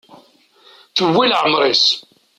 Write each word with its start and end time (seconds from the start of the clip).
Tewwi 0.95 1.25
leɛmer-is. 1.29 1.85